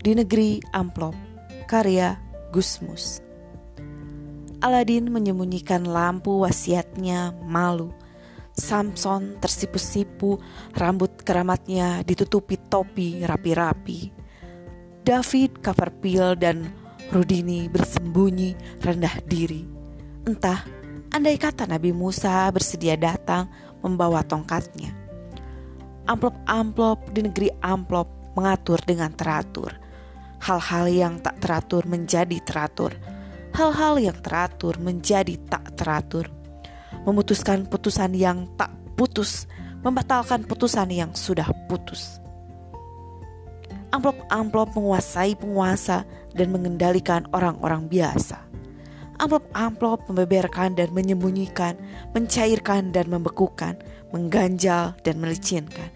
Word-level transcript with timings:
di 0.00 0.16
negeri 0.16 0.64
amplop, 0.72 1.12
karya 1.68 2.16
Gusmus. 2.48 3.20
Aladin 4.64 5.12
menyembunyikan 5.12 5.84
lampu 5.84 6.40
wasiatnya 6.40 7.36
malu. 7.44 7.92
Samson 8.56 9.40
tersipu-sipu, 9.40 10.40
rambut 10.76 11.20
keramatnya 11.24 12.04
ditutupi 12.04 12.60
topi 12.68 13.24
rapi-rapi. 13.24 14.12
David 15.00 15.64
Copperfield 15.64 16.44
dan 16.44 16.68
Rudini 17.08 17.68
bersembunyi 17.72 18.80
rendah 18.84 19.16
diri. 19.24 19.64
Entah, 20.28 20.60
andai 21.12 21.40
kata 21.40 21.64
Nabi 21.64 21.92
Musa 21.92 22.44
bersedia 22.52 23.00
datang 23.00 23.48
membawa 23.80 24.20
tongkatnya. 24.24 24.92
Amplop-amplop 26.04 27.16
di 27.16 27.20
negeri 27.24 27.48
amplop 27.64 28.36
mengatur 28.36 28.78
dengan 28.84 29.12
teratur 29.16 29.79
hal-hal 30.40 30.88
yang 30.88 31.14
tak 31.20 31.36
teratur 31.38 31.84
menjadi 31.84 32.40
teratur, 32.42 32.96
hal-hal 33.52 34.00
yang 34.00 34.16
teratur 34.18 34.80
menjadi 34.80 35.36
tak 35.52 35.76
teratur, 35.76 36.26
memutuskan 37.04 37.68
putusan 37.68 38.16
yang 38.16 38.48
tak 38.56 38.72
putus, 38.96 39.44
membatalkan 39.84 40.44
putusan 40.44 40.88
yang 40.88 41.12
sudah 41.12 41.48
putus. 41.68 42.18
Amplop-amplop 43.90 44.72
menguasai 44.78 45.34
penguasa 45.34 46.06
dan 46.32 46.54
mengendalikan 46.54 47.26
orang-orang 47.34 47.90
biasa. 47.90 48.38
Amplop-amplop 49.20 50.08
membeberkan 50.08 50.78
dan 50.78 50.94
menyembunyikan, 50.96 51.76
mencairkan 52.16 52.94
dan 52.94 53.10
membekukan, 53.12 53.76
mengganjal 54.14 54.96
dan 55.04 55.20
melicinkan. 55.20 55.90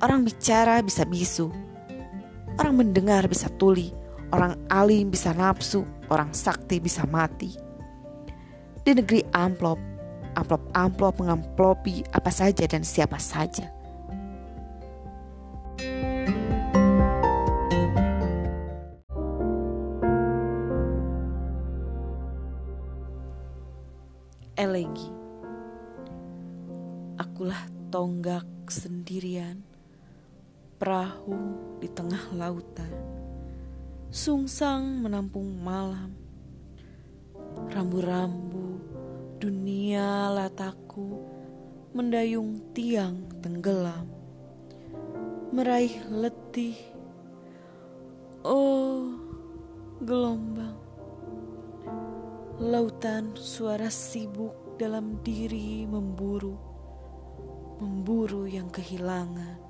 Orang 0.00 0.24
bicara 0.24 0.80
bisa 0.80 1.04
bisu, 1.04 1.52
Orang 2.60 2.76
mendengar 2.76 3.24
bisa 3.28 3.48
tuli, 3.56 3.94
orang 4.28 4.60
alim 4.68 5.08
bisa 5.08 5.32
nafsu, 5.32 5.88
orang 6.12 6.32
sakti 6.36 6.76
bisa 6.76 7.08
mati. 7.08 7.56
Di 8.82 8.92
negeri 8.92 9.24
amplop, 9.32 9.80
amplop-amplop 10.36 11.22
mengamplopi 11.22 12.04
apa 12.12 12.28
saja 12.28 12.68
dan 12.68 12.84
siapa 12.84 13.16
saja. 13.16 13.70
Elegi 24.52 25.10
Akulah 27.18 27.66
tonggak 27.90 28.46
sendirian 28.70 29.71
perahu 30.82 31.38
di 31.78 31.86
tengah 31.86 32.34
lautan, 32.34 32.90
sungsang 34.10 34.82
menampung 34.98 35.62
malam, 35.62 36.10
rambu-rambu 37.70 38.82
dunia 39.38 40.26
lataku 40.34 41.22
mendayung 41.94 42.74
tiang 42.74 43.30
tenggelam, 43.38 44.10
meraih 45.54 46.02
letih, 46.10 46.74
oh 48.42 49.14
gelombang, 50.02 50.82
lautan 52.58 53.38
suara 53.38 53.86
sibuk 53.86 54.74
dalam 54.82 55.22
diri 55.22 55.86
memburu, 55.86 56.58
memburu 57.78 58.50
yang 58.50 58.66
kehilangan 58.66 59.61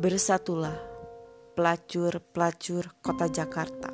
Bersatulah 0.00 0.80
pelacur-pelacur 1.52 3.04
kota 3.04 3.28
Jakarta. 3.28 3.92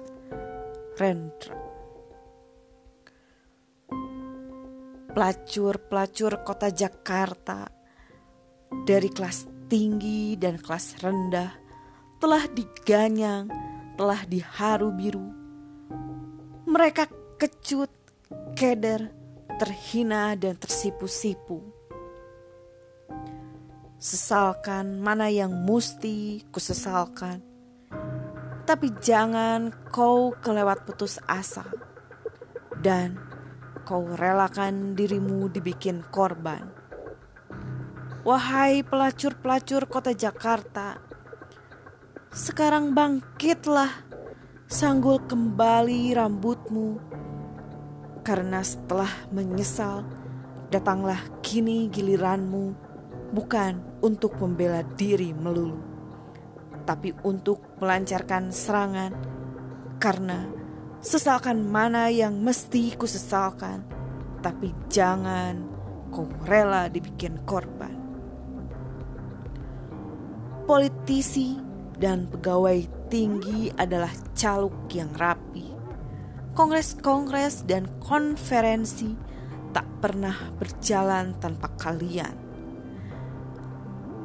Rendra. 0.95 1.59
Pelacur-pelacur 5.11 6.47
kota 6.47 6.71
Jakarta 6.71 7.67
dari 8.87 9.11
kelas 9.11 9.51
tinggi 9.67 10.39
dan 10.39 10.63
kelas 10.63 11.03
rendah 11.03 11.51
telah 12.23 12.47
diganyang, 12.55 13.51
telah 13.99 14.23
diharu 14.31 14.95
biru. 14.95 15.27
Mereka 16.71 17.35
kecut, 17.35 17.91
keder, 18.55 19.11
terhina 19.59 20.39
dan 20.39 20.55
tersipu-sipu 20.55 21.76
Sesalkan 23.97 25.01
mana 25.01 25.33
yang 25.33 25.65
mesti 25.65 26.45
kusesalkan. 26.53 27.41
Tapi 28.69 28.93
jangan 29.01 29.73
kau 29.89 30.37
kelewat 30.37 30.85
putus 30.85 31.17
asa. 31.25 31.65
Dan 32.77 33.17
kau 33.89 34.05
relakan 34.05 34.93
dirimu 34.93 35.49
dibikin 35.49 36.05
korban. 36.13 36.69
Wahai 38.21 38.85
pelacur-pelacur 38.85 39.89
kota 39.89 40.13
Jakarta, 40.13 41.01
sekarang 42.37 42.93
bangkitlah, 42.93 43.89
sanggul 44.69 45.25
kembali 45.25 46.13
rambutmu, 46.13 47.01
karena 48.27 48.61
setelah 48.61 49.09
menyesal, 49.33 50.03
datanglah 50.69 51.23
kini 51.41 51.87
giliranmu 51.87 52.86
bukan 53.31 53.83
untuk 54.03 54.39
membela 54.39 54.87
diri 54.95 55.35
melulu, 55.35 55.79
tapi 56.87 57.11
untuk 57.27 57.63
melancarkan 57.83 58.55
serangan, 58.55 59.13
karena 59.99 60.47
sesalkan 61.03 61.67
mana 61.67 62.07
yang 62.13 62.39
mesti 62.39 62.95
kusesalkan, 62.95 63.83
tapi 64.43 64.71
jangan 64.87 65.67
kau 66.15 66.31
rela 66.47 66.87
dibikin 66.87 67.43
korban. 67.43 67.95
Politisi 70.67 71.59
dan 71.99 72.27
pegawai 72.27 73.07
tinggi 73.07 73.71
adalah 73.79 74.11
caluk 74.35 74.75
yang 74.91 75.11
rapi. 75.15 75.75
Kongres-kongres 76.57 77.69
dan 77.69 77.87
konferensi 78.03 79.15
tak 79.71 79.87
pernah 80.01 80.35
berjalan 80.57 81.37
tanpa 81.37 81.69
kalian 81.77 82.46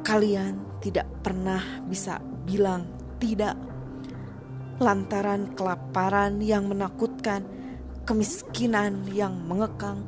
kalian 0.02 0.82
tidak 0.82 1.06
pernah 1.22 1.62
bisa 1.86 2.18
bilang 2.42 2.90
tidak 3.22 3.54
lantaran 4.82 5.54
kelaparan 5.54 6.42
yang 6.42 6.66
menakutkan, 6.66 7.46
kemiskinan 8.02 9.06
yang 9.14 9.38
mengekang, 9.46 10.02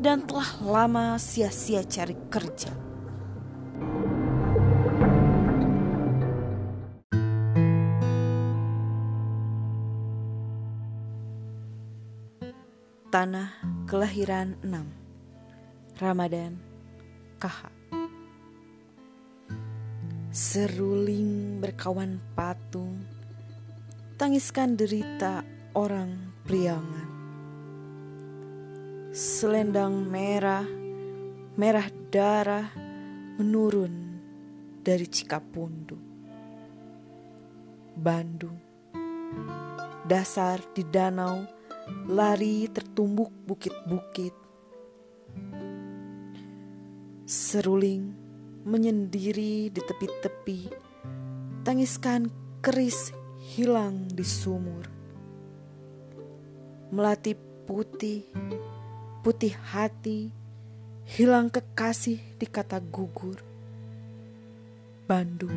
dan 0.00 0.24
telah 0.24 0.48
lama 0.64 1.20
sia-sia 1.20 1.84
cari 1.84 2.16
kerja. 2.32 2.72
Tanah 13.12 13.48
Kelahiran 13.88 14.60
6 14.60 16.02
Ramadan 16.02 16.60
KH 17.40 17.75
Seruling 20.36 21.64
berkawan 21.64 22.20
patung, 22.36 23.08
tangiskan 24.20 24.76
derita 24.76 25.40
orang 25.72 26.12
priangan. 26.44 27.08
Selendang 29.16 30.04
merah, 30.04 30.68
merah 31.56 31.88
darah 32.12 32.68
menurun 33.40 34.20
dari 34.84 35.08
Cikapundu. 35.08 35.96
Bandung, 37.96 38.60
dasar 40.04 40.60
di 40.76 40.84
danau, 40.84 41.48
lari 42.12 42.68
tertumbuk 42.68 43.32
bukit-bukit. 43.48 44.36
Seruling 47.24 48.25
menyendiri 48.66 49.70
di 49.70 49.78
tepi-tepi, 49.78 50.74
tangiskan 51.62 52.26
keris 52.58 53.14
hilang 53.54 54.10
di 54.10 54.26
sumur. 54.26 54.90
Melati 56.90 57.38
putih, 57.62 58.26
putih 59.22 59.54
hati, 59.70 60.34
hilang 61.06 61.46
kekasih 61.46 62.18
di 62.42 62.46
kata 62.50 62.82
gugur. 62.82 63.38
Bandung, 65.06 65.54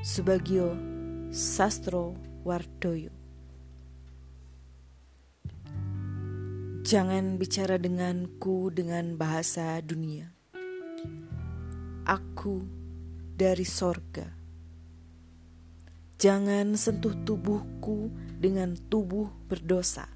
Subagio 0.00 0.72
Sastro 1.28 2.16
Wardoyo. 2.48 3.12
Jangan 6.80 7.36
bicara 7.36 7.76
denganku 7.76 8.72
dengan 8.72 9.20
bahasa 9.20 9.84
dunia. 9.84 10.32
Aku 12.08 12.64
dari 13.36 13.68
sorga. 13.68 14.32
Jangan 16.16 16.72
sentuh 16.72 17.12
tubuhku 17.20 18.08
dengan 18.40 18.72
tubuh 18.88 19.28
berdosa. 19.44 20.08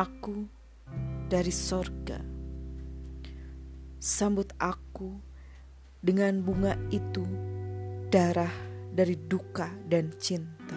Aku 0.00 0.61
dari 1.32 1.48
sorga. 1.48 2.20
Sambut 3.96 4.52
aku 4.60 5.16
dengan 6.04 6.44
bunga 6.44 6.76
itu, 6.92 7.24
darah 8.12 8.52
dari 8.92 9.16
duka 9.16 9.72
dan 9.88 10.12
cinta. 10.20 10.76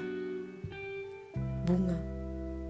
Bunga 1.68 2.00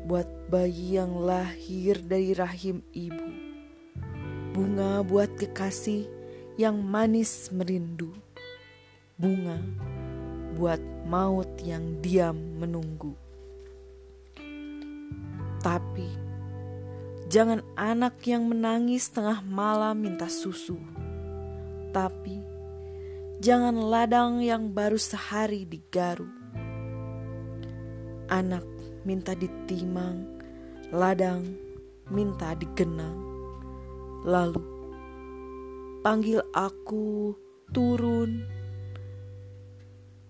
buat 0.10 0.26
bayi 0.50 0.98
yang 0.98 1.14
lahir 1.14 2.02
dari 2.02 2.34
rahim 2.34 2.82
ibu. 2.90 3.30
Bunga 4.58 5.06
buat 5.06 5.38
kekasih 5.38 6.10
yang 6.58 6.82
manis 6.82 7.54
merindu. 7.54 8.18
Bunga 9.14 9.62
buat 10.58 10.82
maut 11.06 11.62
yang 11.62 12.02
diam 12.02 12.58
menunggu. 12.58 13.14
Tapi 15.62 16.25
Jangan 17.36 17.68
anak 17.76 18.24
yang 18.24 18.48
menangis 18.48 19.12
tengah 19.12 19.44
malam 19.44 20.00
minta 20.00 20.32
susu. 20.32 20.80
Tapi 21.92 22.40
jangan 23.44 23.76
ladang 23.76 24.40
yang 24.40 24.72
baru 24.72 24.96
sehari 24.96 25.68
digaru. 25.68 26.32
Anak 28.32 28.64
minta 29.04 29.36
ditimang, 29.36 30.24
ladang 30.96 31.44
minta 32.08 32.56
digenang. 32.56 33.20
Lalu 34.24 34.64
panggil 36.08 36.40
aku 36.56 37.36
turun 37.76 38.48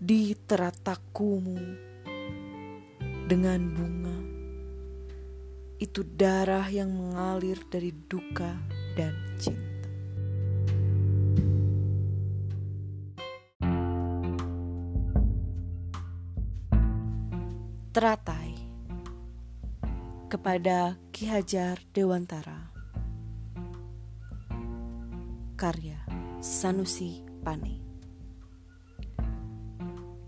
di 0.02 0.34
teratakumu 0.34 1.62
dengan 3.30 3.62
bunga 3.78 4.15
itu 5.76 6.08
darah 6.08 6.72
yang 6.72 6.88
mengalir 6.88 7.60
dari 7.68 7.92
duka 7.92 8.56
dan 8.96 9.12
cinta. 9.36 9.76
Teratai 17.96 18.52
kepada 20.28 21.00
Ki 21.16 21.32
Hajar 21.32 21.80
Dewantara 21.96 22.76
Karya 25.56 26.04
Sanusi 26.44 27.24
Pane 27.40 27.80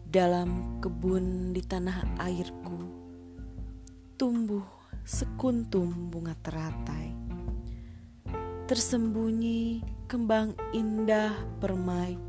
Dalam 0.08 0.80
kebun 0.80 1.52
di 1.52 1.60
tanah 1.60 2.24
airku 2.24 2.80
tumbuh 4.16 4.77
sekuntum 5.08 6.12
bunga 6.12 6.36
teratai. 6.44 7.16
Tersembunyi 8.68 9.80
kembang 10.04 10.52
indah 10.76 11.32
permai, 11.64 12.20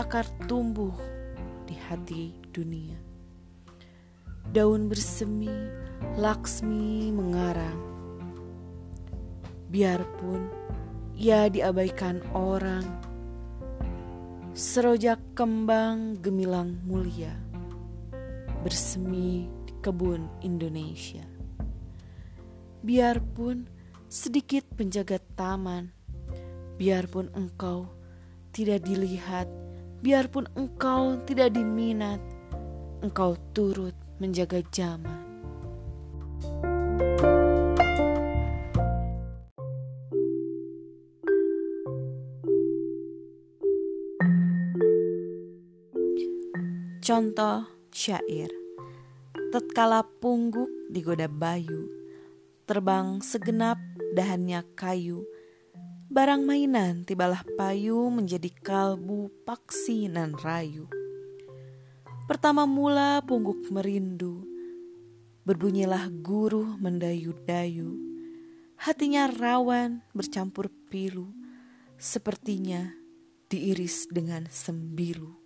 akar 0.00 0.24
tumbuh 0.48 0.96
di 1.68 1.76
hati 1.76 2.32
dunia. 2.48 2.96
Daun 4.48 4.88
bersemi, 4.88 5.52
Laksmi 6.16 7.12
mengarang. 7.12 7.80
Biarpun 9.68 10.48
ia 11.12 11.52
diabaikan 11.52 12.24
orang, 12.32 12.88
serojak 14.56 15.20
kembang 15.36 16.16
gemilang 16.24 16.80
mulia 16.88 17.36
bersemi 18.64 19.44
di 19.68 19.76
kebun 19.84 20.24
Indonesia 20.40 21.31
biarpun 22.82 23.70
sedikit 24.10 24.66
penjaga 24.74 25.22
taman, 25.38 25.94
biarpun 26.82 27.30
engkau 27.30 27.86
tidak 28.50 28.82
dilihat, 28.82 29.46
biarpun 30.02 30.50
engkau 30.58 31.14
tidak 31.22 31.54
diminat, 31.54 32.18
engkau 33.06 33.38
turut 33.54 33.94
menjaga 34.18 34.58
zaman. 34.74 35.30
Contoh 47.02 47.66
syair 47.90 48.46
Tatkala 49.50 50.06
pungguk 50.22 50.70
digoda 50.88 51.26
bayu 51.26 52.01
terbang 52.72 53.20
segenap 53.20 53.76
dahannya 54.16 54.64
kayu. 54.72 55.28
Barang 56.08 56.48
mainan 56.48 57.04
tibalah 57.04 57.44
payu 57.60 58.08
menjadi 58.08 58.48
kalbu 58.48 59.28
paksi 59.44 60.08
nan 60.08 60.32
rayu. 60.40 60.88
Pertama 62.24 62.64
mula 62.64 63.20
pungguk 63.28 63.68
merindu, 63.68 64.40
berbunyilah 65.44 66.08
guru 66.24 66.64
mendayu-dayu. 66.80 67.92
Hatinya 68.80 69.28
rawan 69.28 70.00
bercampur 70.16 70.72
pilu, 70.88 71.28
sepertinya 72.00 72.88
diiris 73.52 74.08
dengan 74.08 74.48
sembilu. 74.48 75.41